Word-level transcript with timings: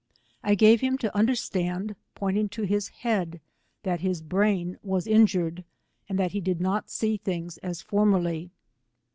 I 0.41 0.55
gave 0.55 0.81
him 0.81 0.97
to 0.97 1.15
understand, 1.15 1.95
pointing 2.15 2.49
to 2.57 2.63
his 2.63 2.87
head, 2.87 3.39
that 3.83 3.99
his 3.99 4.23
braia 4.23 4.77
was 4.81 5.05
injured, 5.05 5.63
and 6.09 6.17
that 6.17 6.31
he 6.31 6.41
did 6.41 6.59
not 6.59 6.89
see 6.89 7.17
things 7.17 7.59
as 7.59 7.83
for 7.83 8.03
merly. 8.03 8.49